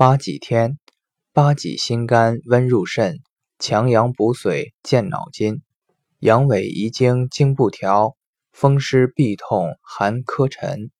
[0.00, 0.78] 八戟天，
[1.32, 3.18] 八戟心肝温入肾，
[3.58, 5.62] 强阳补髓健脑筋，
[6.20, 8.14] 阳痿遗精经不调，
[8.52, 10.92] 风湿痹痛寒咳沉。